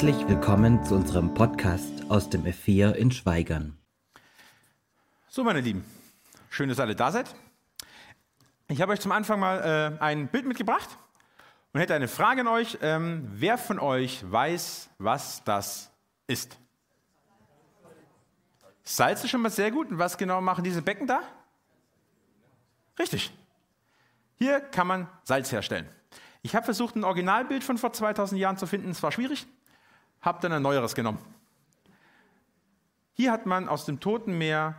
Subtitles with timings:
[0.00, 3.76] Herzlich willkommen zu unserem Podcast aus dem F4 in Schweigern.
[5.28, 5.84] So, meine Lieben,
[6.50, 7.34] schön, dass alle da seid.
[8.68, 10.88] Ich habe euch zum Anfang mal äh, ein Bild mitgebracht
[11.72, 12.78] und hätte eine Frage an euch.
[12.80, 15.90] Ähm, wer von euch weiß, was das
[16.28, 16.56] ist?
[18.84, 19.90] Salz ist schon mal sehr gut.
[19.90, 21.22] Und was genau machen diese Becken da?
[23.00, 23.32] Richtig.
[24.36, 25.88] Hier kann man Salz herstellen.
[26.42, 28.90] Ich habe versucht, ein Originalbild von vor 2000 Jahren zu finden.
[28.90, 29.48] Es war schwierig.
[30.20, 31.18] Habe dann ein neueres genommen.
[33.14, 34.76] Hier hat man aus dem Toten Meer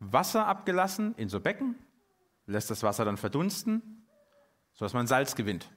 [0.00, 1.74] Wasser abgelassen in so Becken,
[2.46, 4.06] lässt das Wasser dann verdunsten,
[4.74, 5.68] sodass man Salz gewinnt.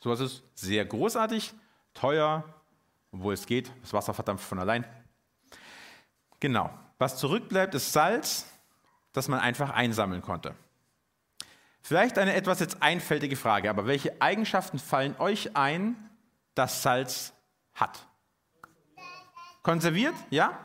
[0.00, 1.52] So ist es sehr großartig,
[1.94, 2.44] teuer,
[3.10, 4.84] obwohl es geht, das Wasser verdampft von allein.
[6.40, 6.70] Genau.
[6.98, 8.46] Was zurückbleibt, ist Salz,
[9.12, 10.54] das man einfach einsammeln konnte.
[11.80, 15.96] Vielleicht eine etwas jetzt einfältige Frage, aber welche Eigenschaften fallen euch ein,
[16.54, 17.32] dass Salz
[17.80, 18.06] hat?
[19.62, 20.14] Konserviert?
[20.30, 20.58] Ja?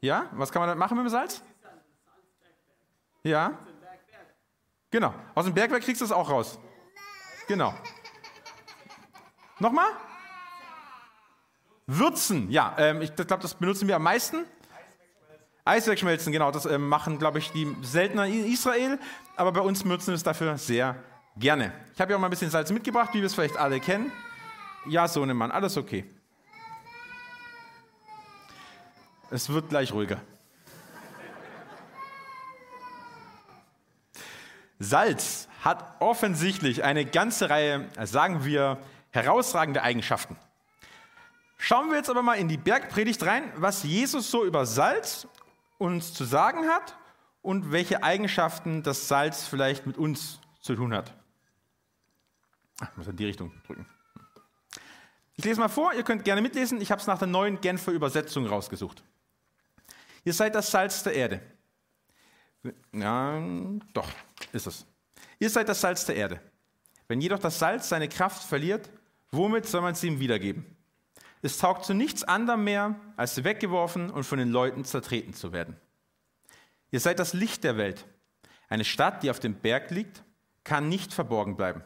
[0.00, 0.28] Ja?
[0.32, 1.42] Was kann man da machen mit dem Salz?
[3.22, 3.58] Ja?
[4.90, 5.14] Genau.
[5.34, 6.58] Aus dem Bergwerk kriegst du es auch raus.
[7.46, 7.74] Genau.
[9.58, 9.90] Nochmal?
[11.86, 14.44] Würzen, ja, ähm, ich glaube, das benutzen wir am meisten.
[15.64, 18.98] Eis wegschmelzen, genau, das ähm, machen, glaube ich, die seltener in Israel,
[19.36, 20.96] aber bei uns benutzen wir es dafür sehr
[21.40, 21.72] gerne.
[21.94, 24.12] Ich habe ja auch mal ein bisschen Salz mitgebracht, wie wir es vielleicht alle kennen.
[24.86, 26.04] Ja, Sohnemann, alles okay.
[29.30, 30.20] Es wird gleich ruhiger.
[34.78, 38.78] Salz hat offensichtlich eine ganze Reihe, sagen wir,
[39.10, 40.36] herausragende Eigenschaften.
[41.58, 45.28] Schauen wir jetzt aber mal in die Bergpredigt rein, was Jesus so über Salz
[45.76, 46.96] uns zu sagen hat
[47.42, 51.12] und welche Eigenschaften das Salz vielleicht mit uns zu tun hat.
[52.80, 53.86] Ich muss in die Richtung drücken.
[55.36, 56.80] Ich lese mal vor, ihr könnt gerne mitlesen.
[56.80, 59.02] Ich habe es nach der neuen Genfer Übersetzung rausgesucht.
[60.24, 61.40] Ihr seid das Salz der Erde.
[62.92, 63.40] Ja,
[63.94, 64.08] doch,
[64.52, 64.86] ist es.
[65.38, 66.40] Ihr seid das Salz der Erde.
[67.08, 68.90] Wenn jedoch das Salz seine Kraft verliert,
[69.30, 70.76] womit soll man es ihm wiedergeben?
[71.42, 75.76] Es taugt zu nichts anderem mehr, als weggeworfen und von den Leuten zertreten zu werden.
[76.90, 78.04] Ihr seid das Licht der Welt.
[78.68, 80.22] Eine Stadt, die auf dem Berg liegt,
[80.64, 81.82] kann nicht verborgen bleiben.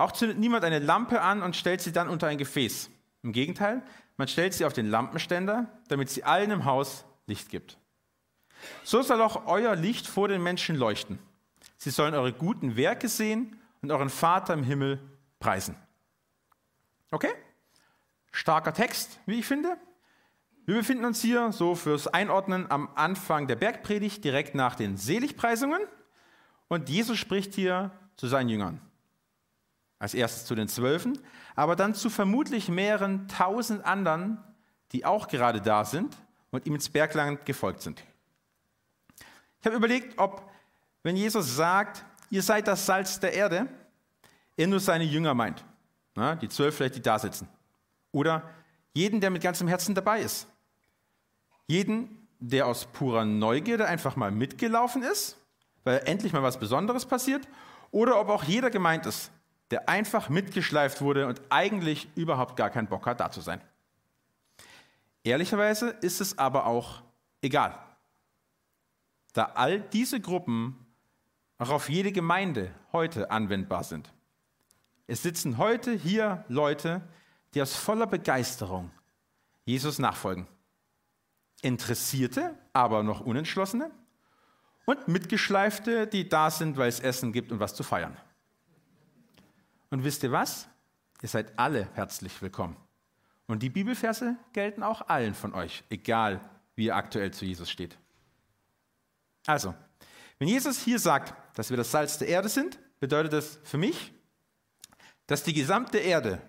[0.00, 2.88] Auch zündet niemand eine Lampe an und stellt sie dann unter ein Gefäß.
[3.22, 3.82] Im Gegenteil,
[4.16, 7.76] man stellt sie auf den Lampenständer, damit sie allen im Haus Licht gibt.
[8.82, 11.18] So soll auch euer Licht vor den Menschen leuchten.
[11.76, 15.00] Sie sollen eure guten Werke sehen und euren Vater im Himmel
[15.38, 15.76] preisen.
[17.10, 17.32] Okay?
[18.32, 19.76] Starker Text, wie ich finde.
[20.64, 25.82] Wir befinden uns hier so fürs Einordnen am Anfang der Bergpredigt, direkt nach den Seligpreisungen.
[26.68, 28.80] Und Jesus spricht hier zu seinen Jüngern.
[30.00, 31.18] Als erstes zu den Zwölfen,
[31.54, 34.38] aber dann zu vermutlich mehreren tausend anderen,
[34.90, 36.16] die auch gerade da sind
[36.50, 38.02] und ihm ins Bergland gefolgt sind.
[39.60, 40.50] Ich habe überlegt, ob,
[41.02, 43.68] wenn Jesus sagt, ihr seid das Salz der Erde,
[44.56, 45.64] er nur seine Jünger meint.
[46.14, 47.48] Na, die zwölf vielleicht, die da sitzen.
[48.10, 48.42] Oder
[48.94, 50.46] jeden, der mit ganzem Herzen dabei ist.
[51.66, 55.36] Jeden, der aus purer Neugierde einfach mal mitgelaufen ist,
[55.84, 57.46] weil endlich mal was Besonderes passiert.
[57.90, 59.30] Oder ob auch jeder gemeint ist,
[59.70, 63.60] der einfach mitgeschleift wurde und eigentlich überhaupt gar keinen Bock hat, da zu sein.
[65.22, 67.02] Ehrlicherweise ist es aber auch
[67.42, 67.78] egal,
[69.32, 70.86] da all diese Gruppen
[71.58, 74.10] auch auf jede Gemeinde heute anwendbar sind.
[75.06, 77.02] Es sitzen heute hier Leute,
[77.54, 78.90] die aus voller Begeisterung
[79.64, 80.46] Jesus nachfolgen.
[81.62, 83.90] Interessierte, aber noch Unentschlossene
[84.86, 88.16] und Mitgeschleifte, die da sind, weil es Essen gibt und was zu feiern.
[89.90, 90.68] Und wisst ihr was?
[91.20, 92.76] Ihr seid alle herzlich willkommen.
[93.46, 96.40] Und die Bibelverse gelten auch allen von euch, egal
[96.76, 97.98] wie ihr aktuell zu Jesus steht.
[99.46, 99.74] Also,
[100.38, 104.12] wenn Jesus hier sagt, dass wir das Salz der Erde sind, bedeutet das für mich,
[105.26, 106.40] dass die gesamte Erde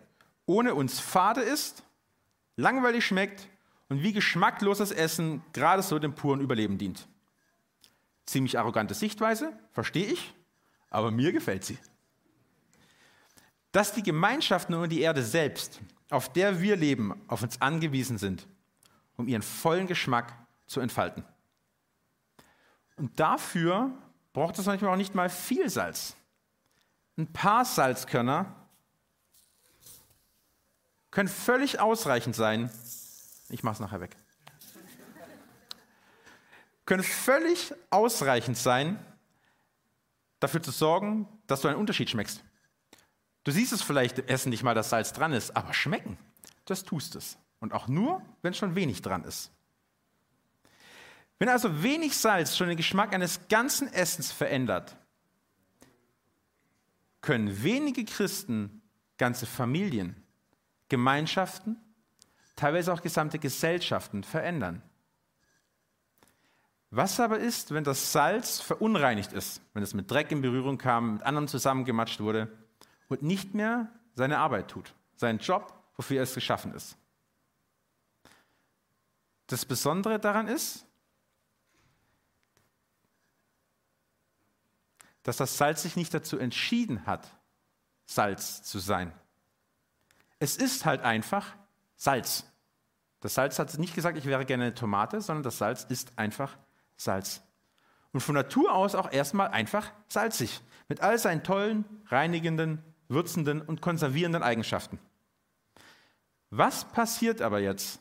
[0.46, 1.84] ohne uns fade ist,
[2.56, 3.48] langweilig schmeckt
[3.90, 7.08] und wie geschmackloses Essen gerade so dem puren Überleben dient.
[8.26, 10.34] Ziemlich arrogante Sichtweise, verstehe ich,
[10.90, 11.78] aber mir gefällt sie.
[13.72, 15.80] Dass die Gemeinschaften und die Erde selbst,
[16.10, 18.48] auf der wir leben, auf uns angewiesen sind,
[19.16, 20.34] um ihren vollen Geschmack
[20.68, 21.24] zu entfalten.
[22.98, 23.92] Und dafür
[24.34, 26.16] braucht es manchmal auch nicht mal viel Salz.
[27.18, 28.56] Ein paar Salzkörner
[31.12, 32.72] können völlig ausreichend sein.
[33.50, 34.16] Ich mache es nachher weg.
[36.86, 38.98] Können völlig ausreichend sein,
[40.40, 42.44] dafür zu sorgen, dass du einen Unterschied schmeckst.
[43.44, 46.18] Du siehst es vielleicht im Essen nicht mal, dass Salz dran ist, aber schmecken,
[46.66, 47.38] das tust es.
[47.60, 49.52] Und auch nur, wenn schon wenig dran ist.
[51.40, 54.96] Wenn also wenig Salz schon den Geschmack eines ganzen Essens verändert,
[57.22, 58.82] können wenige Christen
[59.18, 60.16] ganze Familien,
[60.90, 61.78] Gemeinschaften,
[62.56, 64.84] teilweise auch gesamte Gesellschaften verändern.
[66.92, 71.14] Was aber ist, wenn das Salz verunreinigt ist, wenn es mit Dreck in Berührung kam,
[71.14, 72.52] mit anderen zusammengematscht wurde
[73.12, 76.98] und nicht mehr seine Arbeit tut, seinen Job, wofür es geschaffen ist?
[79.48, 80.86] Das Besondere daran ist,
[85.24, 87.28] dass das Salz sich nicht dazu entschieden hat,
[88.06, 89.14] Salz zu sein.
[90.40, 91.56] Es ist halt einfach
[91.98, 92.46] Salz.
[93.20, 96.58] Das Salz hat nicht gesagt, ich wäre gerne eine Tomate, sondern das Salz ist einfach
[96.96, 97.42] Salz.
[98.14, 103.82] Und von Natur aus auch erstmal einfach salzig, mit all seinen tollen, reinigenden, würzenden und
[103.82, 105.00] konservierenden Eigenschaften.
[106.50, 108.00] Was passiert aber jetzt,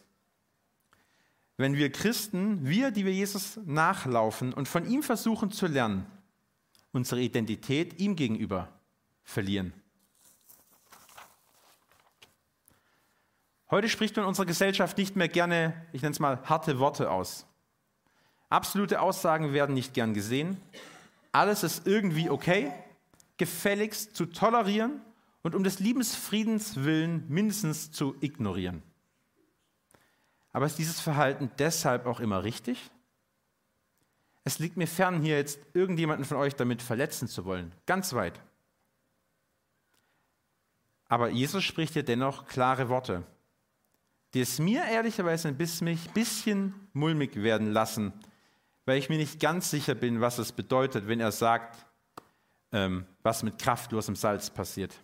[1.57, 6.07] wenn wir Christen, wir, die wir Jesus nachlaufen und von ihm versuchen zu lernen,
[6.93, 8.69] unsere Identität ihm gegenüber
[9.23, 9.73] verlieren.
[13.71, 17.11] Heute spricht man in unserer Gesellschaft nicht mehr gerne, ich nenne es mal, harte Worte
[17.11, 17.47] aus.
[18.49, 20.61] Absolute Aussagen werden nicht gern gesehen.
[21.31, 22.73] Alles ist irgendwie okay,
[23.41, 25.01] gefälligst zu tolerieren
[25.43, 28.83] und um des Liebesfriedens willen mindestens zu ignorieren.
[30.53, 32.91] Aber ist dieses Verhalten deshalb auch immer richtig?
[34.45, 37.73] Es liegt mir fern, hier jetzt irgendjemanden von euch damit verletzen zu wollen.
[37.87, 38.39] Ganz weit.
[41.09, 43.25] Aber Jesus spricht hier dennoch klare Worte,
[44.35, 48.13] die es mir ehrlicherweise ein bisschen mulmig werden lassen,
[48.85, 51.87] weil ich mir nicht ganz sicher bin, was es bedeutet, wenn er sagt,
[52.73, 54.95] ähm, was mit kraftlosem Salz passiert.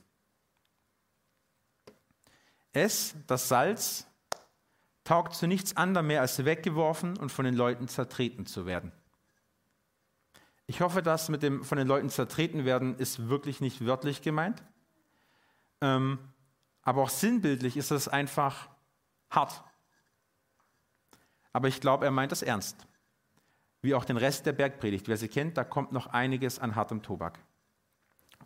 [2.72, 4.06] Es, das Salz,
[5.04, 8.92] taugt zu nichts anderem mehr, als weggeworfen und von den Leuten zertreten zu werden.
[10.66, 14.62] Ich hoffe, dass mit dem von den Leuten zertreten werden ist wirklich nicht wörtlich gemeint.
[15.80, 16.18] Ähm,
[16.82, 18.68] aber auch sinnbildlich ist es einfach
[19.30, 19.62] hart.
[21.52, 22.86] Aber ich glaube, er meint es ernst.
[23.80, 25.06] Wie auch den Rest der Bergpredigt.
[25.08, 27.38] Wer sie kennt, da kommt noch einiges an hartem Tobak.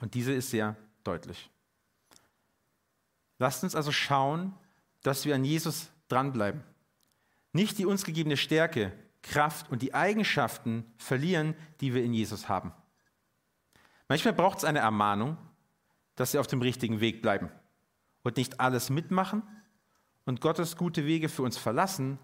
[0.00, 1.50] Und diese ist sehr deutlich.
[3.38, 4.54] Lasst uns also schauen,
[5.02, 6.62] dass wir an Jesus dranbleiben.
[7.52, 8.92] Nicht die uns gegebene Stärke,
[9.22, 12.72] Kraft und die Eigenschaften verlieren, die wir in Jesus haben.
[14.08, 15.36] Manchmal braucht es eine Ermahnung,
[16.16, 17.50] dass wir auf dem richtigen Weg bleiben
[18.22, 19.42] und nicht alles mitmachen
[20.24, 22.18] und Gottes gute Wege für uns verlassen,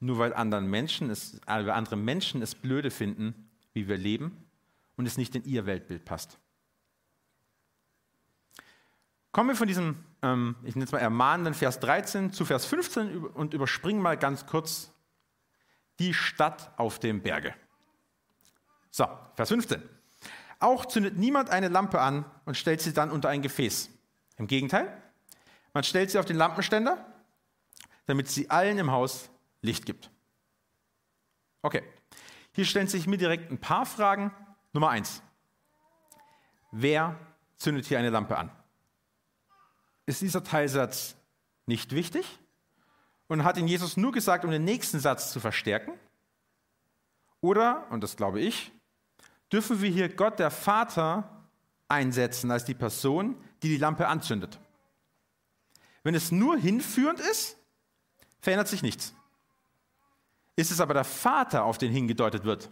[0.00, 4.44] nur weil anderen Menschen es, weil andere Menschen es blöde finden, wie wir leben
[4.96, 6.38] und es nicht in ihr Weltbild passt.
[9.34, 13.26] Kommen wir von diesem, ähm, ich nenne es mal ermahnenden Vers 13 zu Vers 15
[13.26, 14.92] und überspringen mal ganz kurz
[15.98, 17.52] die Stadt auf dem Berge.
[18.92, 19.82] So, Vers 15.
[20.60, 23.90] Auch zündet niemand eine Lampe an und stellt sie dann unter ein Gefäß.
[24.36, 25.02] Im Gegenteil,
[25.72, 27.04] man stellt sie auf den Lampenständer,
[28.06, 29.30] damit sie allen im Haus
[29.62, 30.12] Licht gibt.
[31.60, 31.82] Okay,
[32.52, 34.32] hier stellen sich mir direkt ein paar Fragen.
[34.72, 35.24] Nummer eins.
[36.70, 37.18] Wer
[37.56, 38.52] zündet hier eine Lampe an?
[40.06, 41.16] Ist dieser Teilsatz
[41.66, 42.38] nicht wichtig?
[43.28, 45.92] und hat ihn Jesus nur gesagt, um den nächsten Satz zu verstärken?
[47.40, 48.72] Oder, und das glaube ich,
[49.52, 51.46] dürfen wir hier Gott der Vater
[51.88, 54.58] einsetzen als die Person, die die Lampe anzündet?
[56.02, 57.56] Wenn es nur hinführend ist,
[58.40, 59.14] verändert sich nichts.
[60.56, 62.70] Ist es aber der Vater, auf den hingedeutet wird,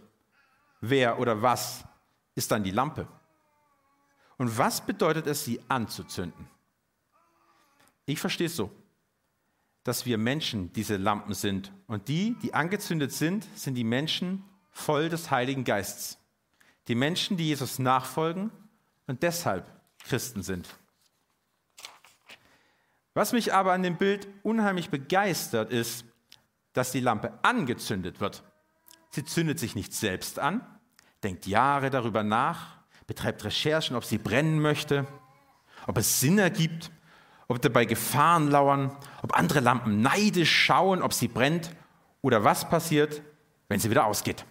[0.81, 1.83] wer oder was
[2.35, 3.07] ist dann die Lampe?
[4.37, 6.52] Und was bedeutet es, sie anzuzünden?
[8.05, 8.71] Ich verstehe es so
[9.83, 11.71] dass wir Menschen diese Lampen sind.
[11.87, 16.17] Und die, die angezündet sind, sind die Menschen voll des Heiligen Geistes.
[16.87, 18.51] Die Menschen, die Jesus nachfolgen
[19.07, 19.69] und deshalb
[20.05, 20.67] Christen sind.
[23.13, 26.05] Was mich aber an dem Bild unheimlich begeistert, ist,
[26.71, 28.43] dass die Lampe angezündet wird.
[29.11, 30.65] Sie zündet sich nicht selbst an,
[31.21, 35.05] denkt Jahre darüber nach, betreibt Recherchen, ob sie brennen möchte,
[35.85, 36.89] ob es Sinn ergibt,
[37.47, 41.75] ob dabei Gefahren lauern, ob andere Lampen neidisch schauen, ob sie brennt
[42.21, 43.21] oder was passiert,
[43.67, 44.45] wenn sie wieder ausgeht.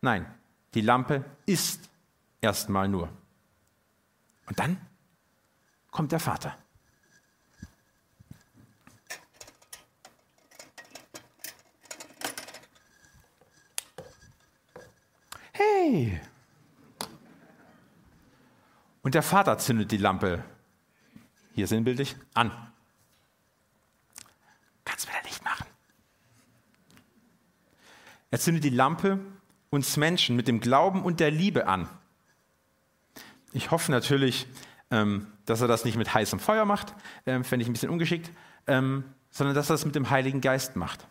[0.00, 0.26] Nein,
[0.74, 1.88] die Lampe ist
[2.40, 3.08] erstmal nur.
[4.46, 4.78] Und dann
[5.90, 6.56] kommt der Vater.
[15.52, 16.20] Hey,
[19.04, 20.42] Und der Vater zündet die Lampe,
[21.54, 22.50] hier sinnbildlich, an.
[24.84, 25.66] Kannst du wieder nicht machen.
[28.30, 29.20] Er zündet die Lampe
[29.70, 31.88] uns Menschen mit dem Glauben und der Liebe an.
[33.52, 34.46] Ich hoffe natürlich,
[34.90, 36.94] ähm, dass er das nicht mit heißem Feuer macht,
[37.26, 38.30] ähm, fände ich ein bisschen ungeschickt,
[38.66, 41.06] ähm, sondern dass er das mit dem Heiligen Geist macht.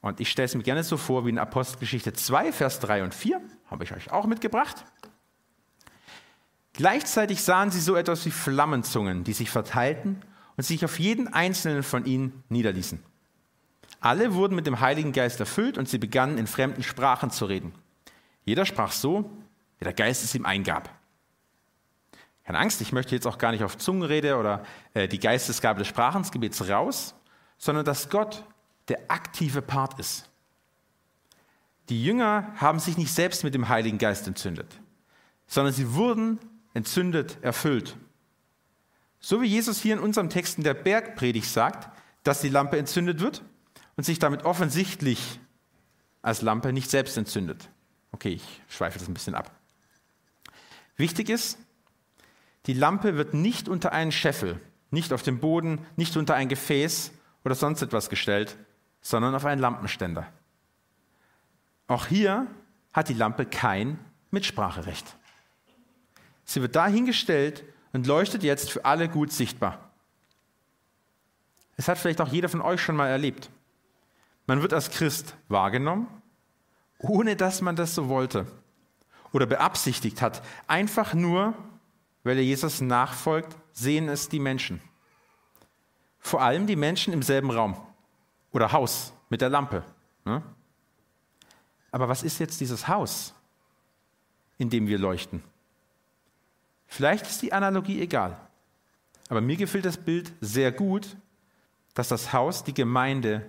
[0.00, 3.14] Und ich stelle es mir gerne so vor wie in Apostelgeschichte 2, Vers 3 und
[3.14, 3.40] 4,
[3.70, 4.84] habe ich euch auch mitgebracht.
[6.74, 10.22] Gleichzeitig sahen sie so etwas wie Flammenzungen, die sich verteilten
[10.56, 13.02] und sich auf jeden einzelnen von ihnen niederließen.
[14.00, 17.72] Alle wurden mit dem Heiligen Geist erfüllt und sie begannen in fremden Sprachen zu reden.
[18.44, 19.30] Jeder sprach so,
[19.78, 20.90] wie der Geist es ihm eingab.
[22.44, 24.64] Keine Angst, ich möchte jetzt auch gar nicht auf Zungenrede oder
[24.94, 27.14] äh, die Geistesgabe des Sprachensgebets raus,
[27.58, 28.44] sondern dass Gott
[28.88, 30.28] der aktive Part ist.
[31.88, 34.80] Die Jünger haben sich nicht selbst mit dem Heiligen Geist entzündet,
[35.46, 36.40] sondern sie wurden
[36.74, 37.96] entzündet, erfüllt.
[39.20, 41.88] So wie Jesus hier in unserem Text in der Bergpredigt sagt,
[42.24, 43.42] dass die Lampe entzündet wird
[43.96, 45.38] und sich damit offensichtlich
[46.22, 47.68] als Lampe nicht selbst entzündet.
[48.12, 49.50] Okay, ich schweife das ein bisschen ab.
[50.96, 51.58] Wichtig ist,
[52.66, 54.60] die Lampe wird nicht unter einen Scheffel,
[54.90, 57.12] nicht auf dem Boden, nicht unter ein Gefäß
[57.44, 58.56] oder sonst etwas gestellt,
[59.00, 60.32] sondern auf einen Lampenständer.
[61.88, 62.46] Auch hier
[62.92, 63.98] hat die Lampe kein
[64.30, 65.16] Mitspracherecht.
[66.44, 69.90] Sie wird dahingestellt und leuchtet jetzt für alle gut sichtbar.
[71.76, 73.50] Es hat vielleicht auch jeder von euch schon mal erlebt.
[74.46, 76.06] Man wird als Christ wahrgenommen,
[76.98, 78.46] ohne dass man das so wollte
[79.32, 80.42] oder beabsichtigt hat.
[80.66, 81.54] Einfach nur,
[82.22, 84.80] weil er Jesus nachfolgt, sehen es die Menschen.
[86.20, 87.76] Vor allem die Menschen im selben Raum
[88.52, 89.84] oder Haus mit der Lampe.
[90.24, 90.42] Ne?
[91.90, 93.34] Aber was ist jetzt dieses Haus,
[94.58, 95.42] in dem wir leuchten?
[96.92, 98.36] Vielleicht ist die Analogie egal.
[99.30, 101.16] Aber mir gefällt das Bild sehr gut,
[101.94, 103.48] dass das Haus die Gemeinde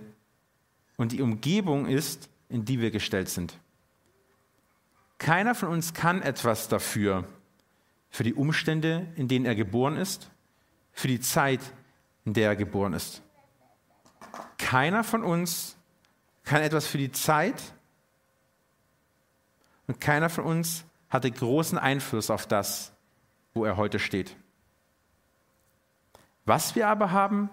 [0.96, 3.60] und die Umgebung ist, in die wir gestellt sind.
[5.18, 7.28] Keiner von uns kann etwas dafür,
[8.08, 10.30] für die Umstände, in denen er geboren ist,
[10.92, 11.60] für die Zeit,
[12.24, 13.20] in der er geboren ist.
[14.56, 15.76] Keiner von uns
[16.44, 17.62] kann etwas für die Zeit
[19.86, 22.93] und keiner von uns hatte großen Einfluss auf das,
[23.54, 24.36] wo er heute steht.
[26.44, 27.48] Was wir aber haben,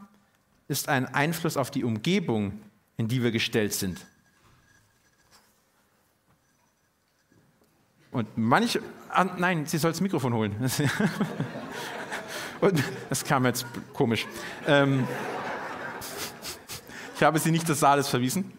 [0.68, 2.60] ist ein Einfluss auf die Umgebung,
[2.98, 4.06] in die wir gestellt sind.
[8.12, 10.56] Und manche, ah, nein, sie soll das Mikrofon holen.
[12.62, 14.28] Und das kam jetzt komisch.
[14.68, 15.08] Ähm,
[17.16, 18.52] ich habe sie nicht des Saales verwiesen.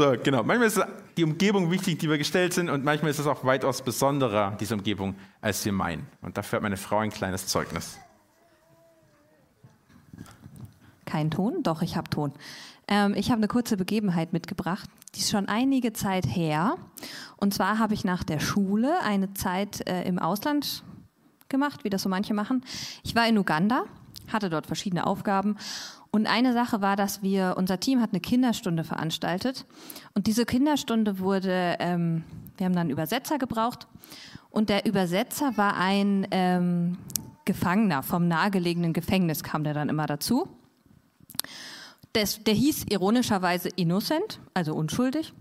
[0.00, 0.42] So, genau.
[0.42, 0.80] Manchmal ist
[1.18, 4.72] die Umgebung wichtig, die wir gestellt sind, und manchmal ist es auch weitaus besonderer, diese
[4.72, 6.06] Umgebung, als wir meinen.
[6.22, 7.98] Und dafür hat meine Frau ein kleines Zeugnis.
[11.04, 11.62] Kein Ton?
[11.62, 12.32] Doch, ich habe Ton.
[12.88, 16.76] Ähm, ich habe eine kurze Begebenheit mitgebracht, die ist schon einige Zeit her.
[17.36, 20.82] Und zwar habe ich nach der Schule eine Zeit äh, im Ausland
[21.50, 22.64] gemacht, wie das so manche machen.
[23.02, 23.84] Ich war in Uganda,
[24.32, 25.56] hatte dort verschiedene Aufgaben
[26.10, 29.64] und eine Sache war, dass wir, unser Team hat eine Kinderstunde veranstaltet.
[30.14, 32.24] Und diese Kinderstunde wurde, ähm,
[32.56, 33.86] wir haben dann einen Übersetzer gebraucht.
[34.50, 36.98] Und der Übersetzer war ein ähm,
[37.44, 40.48] Gefangener vom nahegelegenen Gefängnis, kam der dann immer dazu.
[42.14, 45.32] Des, der hieß ironischerweise Innocent, also unschuldig.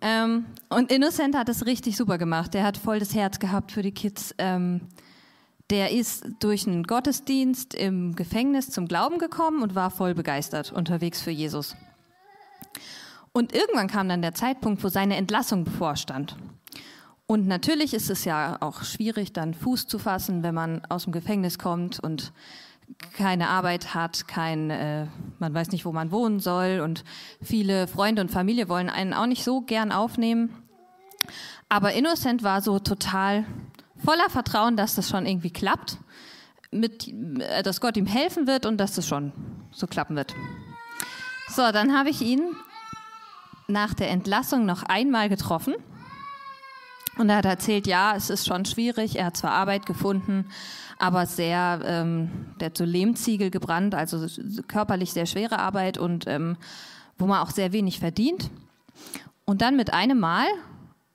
[0.00, 2.54] Ähm, und Innocent hat es richtig super gemacht.
[2.54, 4.34] Der hat voll das Herz gehabt für die Kids.
[4.38, 4.80] Ähm,
[5.72, 11.22] der ist durch einen Gottesdienst im Gefängnis zum Glauben gekommen und war voll begeistert unterwegs
[11.22, 11.76] für Jesus.
[13.32, 16.36] Und irgendwann kam dann der Zeitpunkt, wo seine Entlassung bevorstand.
[17.24, 21.12] Und natürlich ist es ja auch schwierig, dann Fuß zu fassen, wenn man aus dem
[21.14, 22.34] Gefängnis kommt und
[23.16, 25.06] keine Arbeit hat, kein, äh,
[25.38, 27.02] man weiß nicht, wo man wohnen soll und
[27.40, 30.50] viele Freunde und Familie wollen einen auch nicht so gern aufnehmen.
[31.70, 33.46] Aber Innocent war so total
[34.04, 35.98] voller Vertrauen, dass das schon irgendwie klappt,
[36.70, 39.32] mit, äh, dass Gott ihm helfen wird und dass das schon
[39.70, 40.34] so klappen wird.
[41.48, 42.56] So, dann habe ich ihn
[43.68, 45.74] nach der Entlassung noch einmal getroffen
[47.18, 50.46] und er hat erzählt, ja, es ist schon schwierig, er hat zwar Arbeit gefunden,
[50.98, 54.26] aber sehr, ähm, der hat so Lehmziegel gebrannt, also
[54.66, 56.56] körperlich sehr schwere Arbeit und ähm,
[57.18, 58.50] wo man auch sehr wenig verdient.
[59.44, 60.46] Und dann mit einem Mal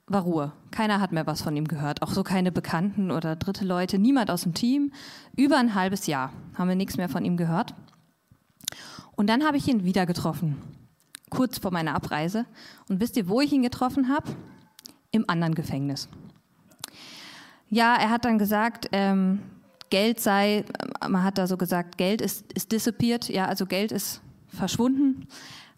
[0.08, 0.52] war Ruhe.
[0.70, 2.02] Keiner hat mehr was von ihm gehört.
[2.02, 4.92] Auch so keine Bekannten oder dritte Leute, niemand aus dem Team.
[5.36, 7.74] Über ein halbes Jahr haben wir nichts mehr von ihm gehört.
[9.16, 10.62] Und dann habe ich ihn wieder getroffen,
[11.30, 12.46] kurz vor meiner Abreise.
[12.88, 14.30] Und wisst ihr, wo ich ihn getroffen habe?
[15.10, 16.08] Im anderen Gefängnis.
[17.70, 19.40] ja, er hat dann gesagt, ähm,
[19.90, 20.64] Geld sei,
[21.08, 25.26] man hat da so gesagt, Geld ist, ist disappeared, ja, also Geld ist verschwunden.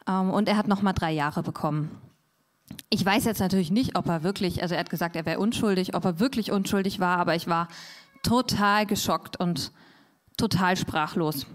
[0.09, 1.91] Ähm, und er hat nochmal drei Jahre bekommen.
[2.89, 5.95] Ich weiß jetzt natürlich nicht, ob er wirklich, also er hat gesagt, er wäre unschuldig,
[5.95, 7.69] ob er wirklich unschuldig war, aber ich war
[8.23, 9.73] total geschockt und
[10.37, 11.47] total sprachlos.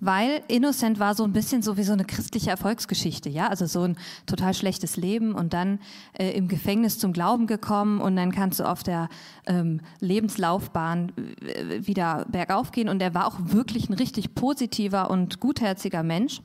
[0.00, 3.82] Weil Innocent war so ein bisschen so wie so eine christliche Erfolgsgeschichte, ja, also so
[3.82, 3.96] ein
[4.26, 5.78] total schlechtes Leben und dann
[6.18, 9.08] äh, im Gefängnis zum Glauben gekommen und dann kannst du auf der
[9.46, 15.40] ähm, Lebenslaufbahn äh, wieder bergauf gehen und er war auch wirklich ein richtig positiver und
[15.40, 16.42] gutherziger Mensch.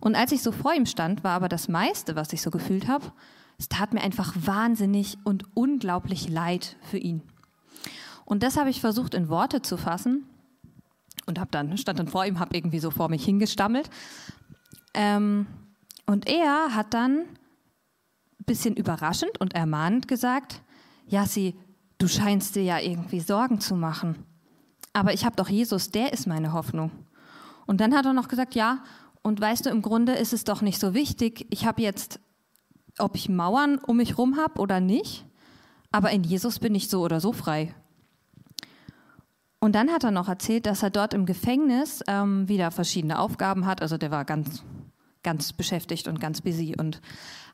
[0.00, 2.88] Und als ich so vor ihm stand, war aber das meiste, was ich so gefühlt
[2.88, 3.12] habe,
[3.58, 7.22] es tat mir einfach wahnsinnig und unglaublich leid für ihn.
[8.24, 10.24] Und das habe ich versucht in Worte zu fassen
[11.26, 13.90] und habe dann stand dann vor ihm, habe irgendwie so vor mich hingestammelt.
[14.94, 15.46] Ähm,
[16.06, 20.62] und er hat dann ein bisschen überraschend und ermahnend gesagt:
[21.06, 21.54] Jassi,
[21.98, 24.24] du scheinst dir ja irgendwie Sorgen zu machen.
[24.92, 26.90] Aber ich habe doch Jesus, der ist meine Hoffnung.
[27.66, 28.82] Und dann hat er noch gesagt: Ja,
[29.22, 31.46] und weißt du, im Grunde ist es doch nicht so wichtig.
[31.50, 32.20] Ich habe jetzt,
[32.98, 35.26] ob ich Mauern um mich rum habe oder nicht,
[35.92, 37.74] aber in Jesus bin ich so oder so frei.
[39.58, 43.66] Und dann hat er noch erzählt, dass er dort im Gefängnis ähm, wieder verschiedene Aufgaben
[43.66, 43.82] hat.
[43.82, 44.64] Also der war ganz,
[45.22, 47.02] ganz beschäftigt und ganz busy und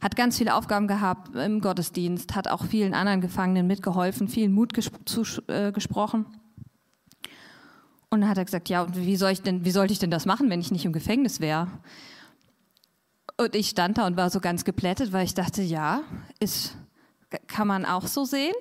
[0.01, 4.73] hat ganz viele Aufgaben gehabt im Gottesdienst, hat auch vielen anderen Gefangenen mitgeholfen, vielen Mut
[4.73, 6.27] ges zu, äh, gesprochen.
[8.11, 10.27] Und dann hat er gesagt, ja, wie soll ich denn, wie sollte ich denn das
[10.27, 11.69] machen, wenn ich nicht im Gefängnis wäre?
[13.37, 16.03] Und ich stand da und war so ganz geplättet, weil ich dachte, ja,
[16.41, 16.77] ist,
[17.47, 18.55] kann man auch so sehen.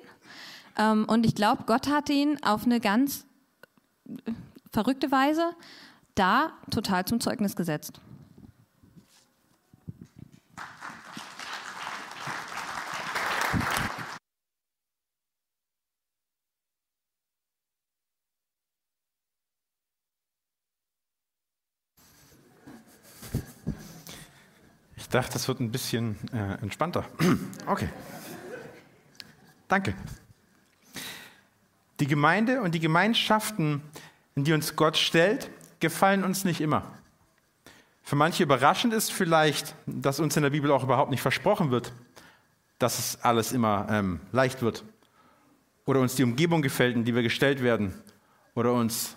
[0.76, 3.24] Ähm, und ich glaube, Gott hat ihn auf eine ganz
[4.72, 5.54] verrückte Weise
[6.14, 8.00] da total zum Zeugnis gesetzt.
[25.16, 27.04] Dachte, das wird ein bisschen äh, entspannter.
[27.66, 27.88] Okay.
[29.66, 29.94] Danke.
[31.98, 33.82] Die Gemeinde und die Gemeinschaften,
[34.36, 35.50] in die uns Gott stellt,
[35.80, 36.84] gefallen uns nicht immer.
[38.02, 41.92] Für manche überraschend ist vielleicht, dass uns in der Bibel auch überhaupt nicht versprochen wird,
[42.78, 44.84] dass es alles immer ähm, leicht wird.
[45.86, 47.94] Oder uns die Umgebung gefällt, in die wir gestellt werden.
[48.54, 49.16] Oder uns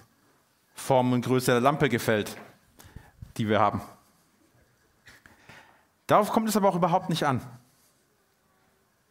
[0.74, 2.36] Form und Größe der Lampe gefällt,
[3.38, 3.82] die wir haben.
[6.10, 7.40] Darauf kommt es aber auch überhaupt nicht an,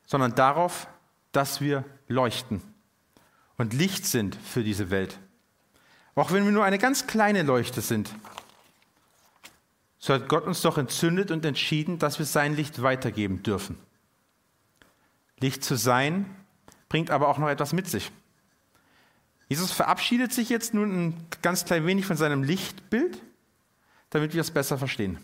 [0.04, 0.88] sondern darauf,
[1.30, 2.60] dass wir leuchten
[3.56, 5.16] und Licht sind für diese Welt.
[6.16, 8.12] Auch wenn wir nur eine ganz kleine Leuchte sind,
[10.00, 13.78] so hat Gott uns doch entzündet und entschieden, dass wir sein Licht weitergeben dürfen.
[15.38, 16.26] Licht zu sein
[16.88, 18.10] bringt aber auch noch etwas mit sich.
[19.48, 23.22] Jesus verabschiedet sich jetzt nun ein ganz klein wenig von seinem Lichtbild,
[24.10, 25.18] damit wir es besser verstehen.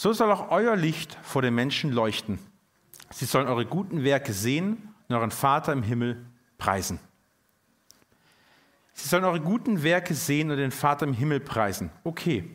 [0.00, 2.38] So soll auch euer Licht vor den Menschen leuchten.
[3.10, 6.24] Sie sollen eure guten Werke sehen und euren Vater im Himmel
[6.56, 7.00] preisen.
[8.92, 11.90] Sie sollen eure guten Werke sehen und den Vater im Himmel preisen.
[12.04, 12.48] Okay.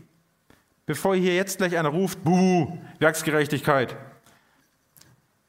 [0.86, 3.97] Bevor hier jetzt gleich einer ruft, Buh, Werksgerechtigkeit.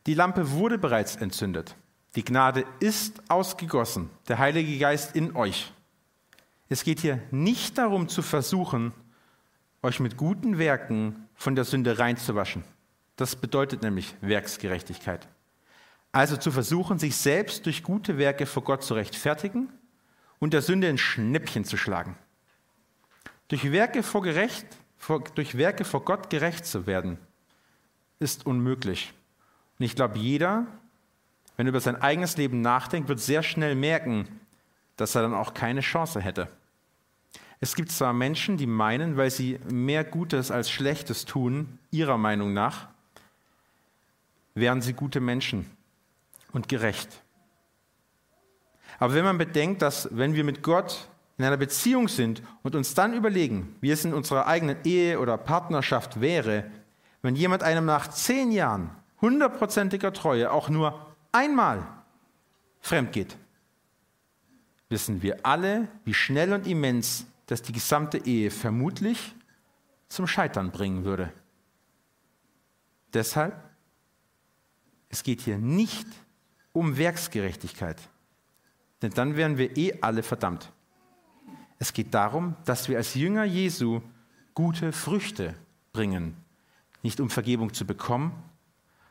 [0.08, 1.76] Die Lampe wurde bereits entzündet.
[2.16, 5.72] Die Gnade ist ausgegossen, der Heilige Geist in euch.
[6.68, 8.92] Es geht hier nicht darum zu versuchen,
[9.80, 12.64] euch mit guten Werken von der Sünde reinzuwaschen.
[13.16, 15.28] Das bedeutet nämlich Werksgerechtigkeit.
[16.12, 19.68] Also zu versuchen, sich selbst durch gute Werke vor Gott zu rechtfertigen
[20.38, 22.16] und der Sünde ein Schnippchen zu schlagen.
[23.48, 24.66] Durch Werke vor, gerecht,
[24.96, 27.18] vor, durch Werke vor Gott gerecht zu werden,
[28.18, 29.12] ist unmöglich.
[29.78, 30.66] Und ich glaube, jeder,
[31.56, 34.40] wenn er über sein eigenes Leben nachdenkt, wird sehr schnell merken,
[34.96, 36.48] dass er dann auch keine Chance hätte.
[37.64, 42.52] Es gibt zwar Menschen, die meinen, weil sie mehr Gutes als Schlechtes tun, ihrer Meinung
[42.52, 42.88] nach,
[44.52, 45.64] wären sie gute Menschen
[46.52, 47.08] und gerecht.
[48.98, 52.92] Aber wenn man bedenkt, dass wenn wir mit Gott in einer Beziehung sind und uns
[52.92, 56.70] dann überlegen, wie es in unserer eigenen Ehe oder Partnerschaft wäre,
[57.22, 58.90] wenn jemand einem nach zehn Jahren
[59.22, 61.82] hundertprozentiger Treue auch nur einmal
[62.82, 63.38] fremd geht,
[64.90, 69.34] wissen wir alle, wie schnell und immens das die gesamte Ehe vermutlich
[70.08, 71.32] zum Scheitern bringen würde.
[73.12, 73.54] Deshalb,
[75.08, 76.06] es geht hier nicht
[76.72, 78.00] um Werksgerechtigkeit,
[79.02, 80.72] denn dann wären wir eh alle verdammt.
[81.78, 84.00] Es geht darum, dass wir als Jünger Jesu
[84.54, 85.54] gute Früchte
[85.92, 86.36] bringen,
[87.02, 88.32] nicht um Vergebung zu bekommen,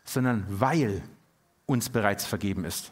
[0.04, 1.02] sondern weil
[1.66, 2.92] uns bereits vergeben ist.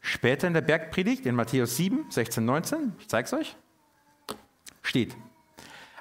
[0.00, 3.56] Später in der Bergpredigt in Matthäus 7, 16, 19, ich zeige es euch,
[4.86, 5.16] steht,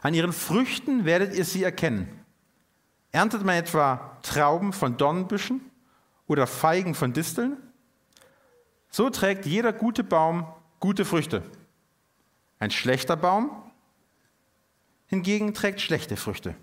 [0.02, 2.08] an ihren Früchten werdet ihr sie erkennen.
[3.12, 5.62] Erntet man etwa Trauben von Dornbüschen
[6.28, 7.58] oder Feigen von Disteln?
[8.89, 10.48] So trägt jeder gute Baum
[10.80, 11.41] gute Früchte.
[12.60, 13.52] Ein schlechter Baum
[15.08, 16.56] hingegen trägt schlechte Früchte.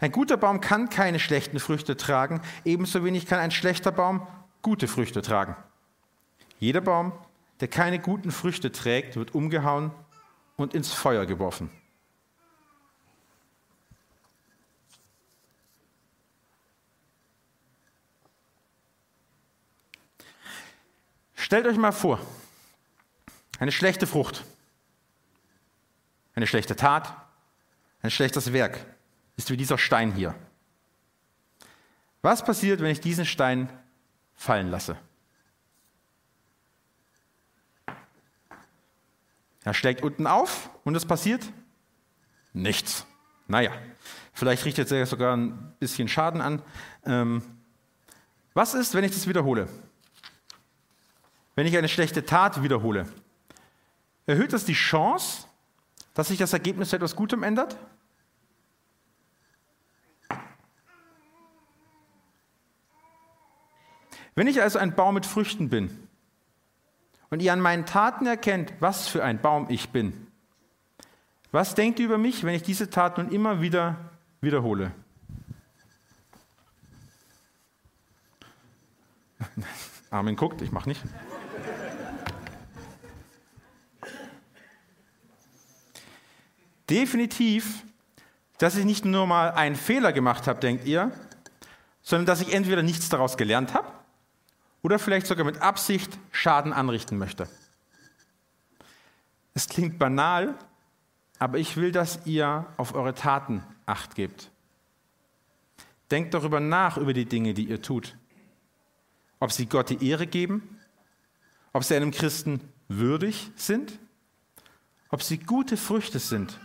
[0.00, 4.26] Ein guter Baum kann keine schlechten Früchte tragen, ebenso wenig kann ein schlechter Baum
[4.62, 5.56] gute Früchte tragen.
[6.58, 7.12] Jeder Baum,
[7.60, 9.90] der keine guten Früchte trägt, wird umgehauen
[10.56, 11.70] und ins Feuer geworfen.
[21.34, 22.20] Stellt euch mal vor,
[23.60, 24.44] eine schlechte Frucht,
[26.34, 27.14] eine schlechte Tat,
[28.02, 28.84] ein schlechtes Werk
[29.36, 30.34] ist wie dieser Stein hier.
[32.22, 33.68] Was passiert, wenn ich diesen Stein
[34.34, 34.96] fallen lasse?
[39.66, 41.44] Er schlägt unten auf und es passiert
[42.52, 43.04] nichts.
[43.48, 43.72] Naja,
[44.32, 46.62] vielleicht richtet er sogar ein bisschen Schaden an.
[47.04, 47.42] Ähm,
[48.54, 49.68] was ist, wenn ich das wiederhole?
[51.56, 53.08] Wenn ich eine schlechte Tat wiederhole,
[54.26, 55.48] erhöht das die Chance,
[56.14, 57.76] dass sich das Ergebnis zu etwas Gutem ändert?
[64.36, 66.05] Wenn ich also ein Baum mit Früchten bin
[67.36, 70.26] und ihr an meinen Taten erkennt, was für ein Baum ich bin,
[71.52, 73.96] was denkt ihr über mich, wenn ich diese Tat nun immer wieder
[74.40, 74.90] wiederhole?
[80.10, 81.02] Armin guckt, ich mache nicht.
[86.88, 87.84] Definitiv,
[88.56, 91.12] dass ich nicht nur mal einen Fehler gemacht habe, denkt ihr,
[92.00, 93.95] sondern dass ich entweder nichts daraus gelernt habe
[94.86, 97.48] oder vielleicht sogar mit Absicht Schaden anrichten möchte.
[99.52, 100.56] Es klingt banal,
[101.40, 104.52] aber ich will, dass ihr auf eure Taten acht gebt.
[106.12, 108.16] Denkt darüber nach, über die Dinge, die ihr tut.
[109.40, 110.78] Ob sie Gott die Ehre geben,
[111.72, 113.98] ob sie einem Christen würdig sind,
[115.08, 116.60] ob sie gute Früchte sind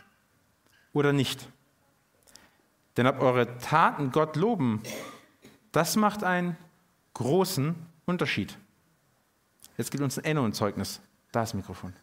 [0.93, 1.49] oder nicht.
[2.97, 4.83] Denn ob eure Taten Gott loben,
[5.71, 6.55] das macht einen
[7.15, 8.57] großen Unterschied.
[9.77, 11.01] Jetzt gibt uns ein Enno-Zeugnis.
[11.31, 11.93] Da ist das Mikrofon.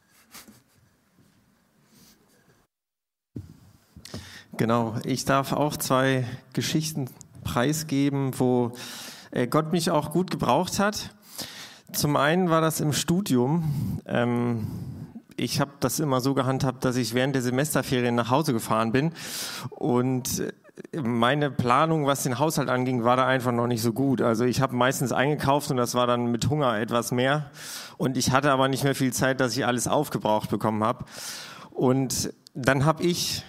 [4.56, 7.10] Genau, ich darf auch zwei Geschichten
[7.44, 8.72] preisgeben, wo
[9.30, 11.14] äh, Gott mich auch gut gebraucht hat.
[11.92, 14.00] Zum einen war das im Studium.
[14.06, 14.66] Ähm,
[15.36, 19.12] ich habe das immer so gehandhabt, dass ich während der Semesterferien nach Hause gefahren bin
[19.70, 20.42] und
[21.00, 24.20] meine Planung, was den Haushalt anging, war da einfach noch nicht so gut.
[24.20, 27.50] Also ich habe meistens eingekauft und das war dann mit Hunger etwas mehr.
[27.96, 31.04] Und ich hatte aber nicht mehr viel Zeit, dass ich alles aufgebraucht bekommen habe.
[31.70, 33.44] Und dann habe ich,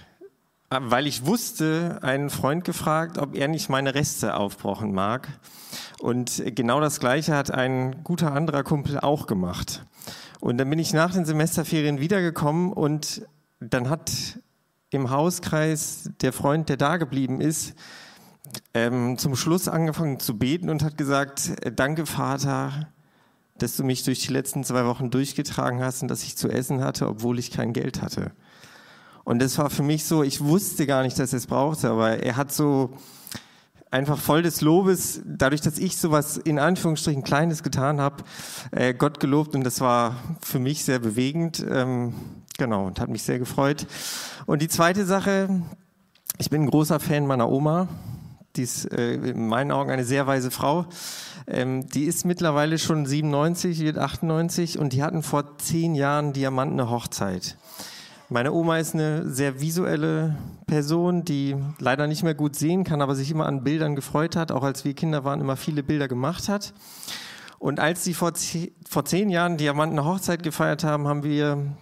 [0.69, 5.27] weil ich wusste, einen Freund gefragt, ob er nicht meine Reste aufbrauchen mag.
[5.99, 9.85] Und genau das Gleiche hat ein guter anderer Kumpel auch gemacht.
[10.39, 13.27] Und dann bin ich nach den Semesterferien wiedergekommen und
[13.59, 14.11] dann hat
[14.91, 17.73] im Hauskreis der Freund, der da geblieben ist,
[18.73, 22.89] ähm, zum Schluss angefangen zu beten und hat gesagt, äh, danke Vater,
[23.57, 26.83] dass du mich durch die letzten zwei Wochen durchgetragen hast und dass ich zu essen
[26.83, 28.31] hatte, obwohl ich kein Geld hatte.
[29.23, 32.23] Und das war für mich so, ich wusste gar nicht, dass er es brauchte, aber
[32.23, 32.97] er hat so
[33.91, 38.23] einfach voll des Lobes, dadurch, dass ich sowas in Anführungsstrichen Kleines getan habe,
[38.71, 41.65] äh, Gott gelobt und das war für mich sehr bewegend.
[41.69, 42.13] Ähm,
[42.59, 43.87] Genau, und hat mich sehr gefreut.
[44.45, 45.61] Und die zweite Sache,
[46.37, 47.87] ich bin ein großer Fan meiner Oma.
[48.57, 50.85] Die ist äh, in meinen Augen eine sehr weise Frau.
[51.47, 56.89] Ähm, die ist mittlerweile schon 97, wird 98 und die hatten vor zehn Jahren diamantene
[56.89, 57.55] Hochzeit.
[58.31, 60.37] Meine Oma ist eine sehr visuelle
[60.67, 64.51] Person, die leider nicht mehr gut sehen kann, aber sich immer an Bildern gefreut hat,
[64.51, 66.75] auch als wir Kinder waren, immer viele Bilder gemacht hat.
[67.57, 68.33] Und als sie vor,
[68.87, 71.73] vor zehn Jahren Diamantene Hochzeit gefeiert haben, haben wir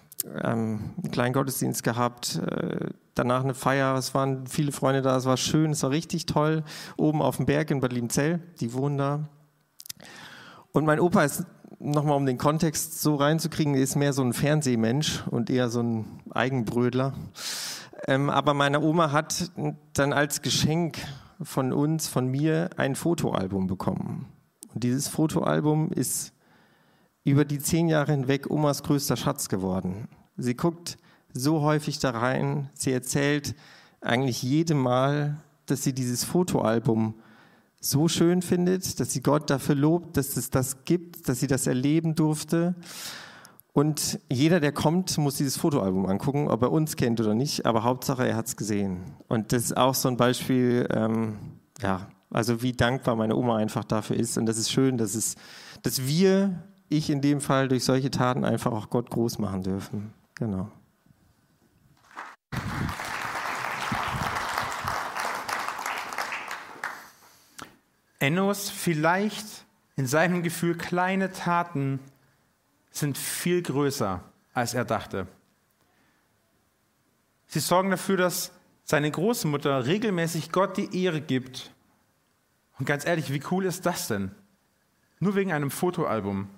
[0.41, 5.25] ähm, einen kleinen Gottesdienst gehabt, äh, danach eine Feier, es waren viele Freunde da, es
[5.25, 6.63] war schön, es war richtig toll,
[6.95, 9.27] oben auf dem Berg in Bad Liebenzell, die wohnen da.
[10.71, 11.43] Und mein Opa ist,
[11.79, 16.05] nochmal um den Kontext so reinzukriegen, ist mehr so ein Fernsehmensch und eher so ein
[16.31, 17.13] Eigenbrödler.
[18.07, 19.51] Ähm, aber meine Oma hat
[19.93, 20.97] dann als Geschenk
[21.41, 24.27] von uns, von mir, ein Fotoalbum bekommen.
[24.73, 26.33] Und dieses Fotoalbum ist
[27.23, 30.07] über die zehn Jahre hinweg Omas größter Schatz geworden.
[30.37, 30.97] Sie guckt
[31.33, 33.55] so häufig da rein, sie erzählt
[34.01, 37.15] eigentlich jedem Mal, dass sie dieses Fotoalbum
[37.79, 41.67] so schön findet, dass sie Gott dafür lobt, dass es das gibt, dass sie das
[41.67, 42.75] erleben durfte.
[43.73, 47.83] Und jeder, der kommt, muss dieses Fotoalbum angucken, ob er uns kennt oder nicht, aber
[47.83, 49.03] Hauptsache, er hat es gesehen.
[49.27, 51.37] Und das ist auch so ein Beispiel, ähm,
[51.79, 54.37] ja, also wie dankbar meine Oma einfach dafür ist.
[54.37, 55.35] Und das ist schön, dass, es,
[55.83, 60.11] dass wir, ich in dem Fall, durch solche Taten einfach auch Gott groß machen dürfen.
[60.35, 60.71] Genau.
[68.19, 69.45] Ennos vielleicht
[69.95, 71.99] in seinem Gefühl kleine Taten
[72.91, 75.27] sind viel größer, als er dachte.
[77.47, 78.51] Sie sorgen dafür, dass
[78.83, 81.71] seine Großmutter regelmäßig Gott die Ehre gibt.
[82.79, 84.31] Und ganz ehrlich, wie cool ist das denn?
[85.19, 86.49] Nur wegen einem Fotoalbum.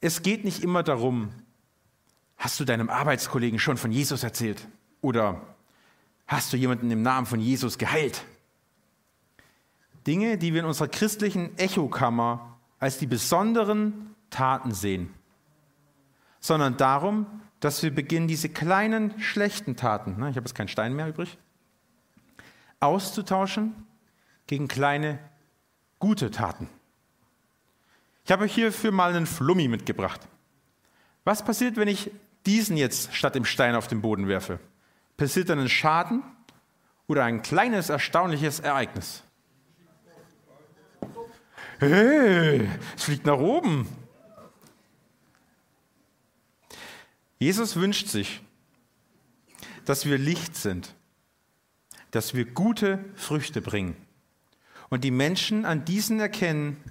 [0.00, 1.30] Es geht nicht immer darum,
[2.36, 4.66] hast du deinem Arbeitskollegen schon von Jesus erzählt?
[5.00, 5.40] Oder
[6.26, 8.24] hast du jemanden im Namen von Jesus geheilt?
[10.06, 15.14] Dinge, die wir in unserer christlichen Echokammer als die besonderen Taten sehen,
[16.40, 17.26] sondern darum,
[17.60, 21.38] dass wir beginnen, diese kleinen schlechten Taten, ne, ich habe jetzt keinen Stein mehr übrig,
[22.80, 23.74] auszutauschen
[24.46, 25.18] gegen kleine
[25.98, 26.68] gute Taten.
[28.24, 30.20] Ich habe euch hierfür mal einen Flummi mitgebracht.
[31.24, 32.10] Was passiert, wenn ich
[32.44, 34.60] diesen jetzt statt dem Stein auf den Boden werfe?
[35.16, 36.22] Passiert dann ein Schaden
[37.06, 39.22] oder ein kleines erstaunliches Ereignis?
[41.86, 42.66] Hey,
[42.96, 43.86] es fliegt nach oben.
[47.38, 48.40] Jesus wünscht sich,
[49.84, 50.94] dass wir Licht sind,
[52.10, 53.96] dass wir gute Früchte bringen
[54.88, 56.82] und die Menschen an diesen erkennen,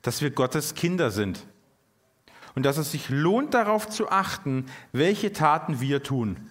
[0.00, 1.44] dass wir Gottes Kinder sind
[2.54, 6.50] und dass es sich lohnt darauf zu achten, welche Taten wir tun.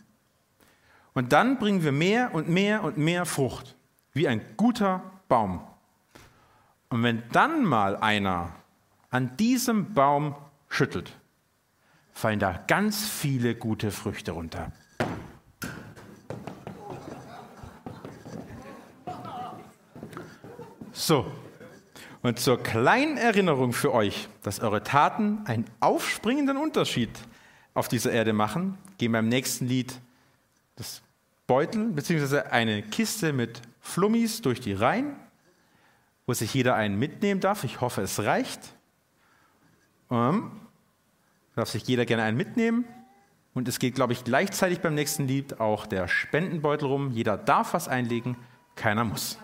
[1.17, 3.75] Und dann bringen wir mehr und mehr und mehr Frucht,
[4.13, 5.61] wie ein guter Baum.
[6.89, 8.53] Und wenn dann mal einer
[9.09, 10.35] an diesem Baum
[10.69, 11.11] schüttelt,
[12.13, 14.71] fallen da ganz viele gute Früchte runter.
[20.91, 21.31] So,
[22.21, 27.09] und zur kleinen Erinnerung für euch, dass eure Taten einen aufspringenden Unterschied
[27.73, 29.99] auf dieser Erde machen, gehen beim nächsten Lied
[30.75, 31.01] das
[31.47, 32.41] Beutel bzw.
[32.49, 35.15] eine Kiste mit Flummis durch die Reihen,
[36.25, 37.63] wo sich jeder einen mitnehmen darf.
[37.63, 38.59] Ich hoffe, es reicht.
[40.11, 40.51] Ähm,
[41.55, 42.85] darf sich jeder gerne einen mitnehmen.
[43.53, 47.11] Und es geht, glaube ich, gleichzeitig beim nächsten Lied auch der Spendenbeutel rum.
[47.11, 48.37] Jeder darf was einlegen,
[48.75, 49.39] keiner muss.